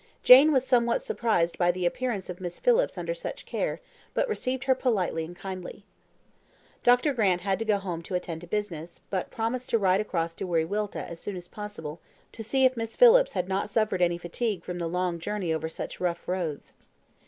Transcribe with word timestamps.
Jane 0.23 0.51
was 0.51 0.65
somewhat 0.65 1.03
surprised 1.03 1.59
by 1.59 1.71
the 1.71 1.85
appearance 1.85 2.27
of 2.27 2.41
Miss 2.41 2.57
Phillips 2.59 2.97
under 2.97 3.13
such 3.13 3.45
care, 3.45 3.79
but 4.15 4.27
received 4.27 4.63
her 4.63 4.73
politely 4.73 5.23
and 5.23 5.35
kindly. 5.35 5.83
Dr. 6.81 7.13
Grant 7.13 7.41
had 7.41 7.59
to 7.59 7.65
go 7.65 7.77
home 7.77 8.01
to 8.01 8.15
attend 8.15 8.41
to 8.41 8.47
business, 8.47 9.01
but 9.11 9.29
promised 9.29 9.69
to 9.69 9.77
ride 9.77 10.01
across 10.01 10.33
to 10.33 10.47
Wiriwilta, 10.47 11.07
as 11.07 11.19
soon 11.19 11.35
as 11.35 11.47
possible, 11.47 12.01
to 12.31 12.41
see 12.41 12.65
if 12.65 12.75
Miss 12.75 12.95
Phillips 12.95 13.33
had 13.33 13.47
not 13.47 13.69
suffered 13.69 14.01
any 14.01 14.17
fatigue 14.17 14.63
from 14.63 14.79
the 14.79 14.87
long 14.89 15.19
journey 15.19 15.53
over 15.53 15.69
such 15.69 15.99
rough 15.99 16.27
roads. 16.27 16.73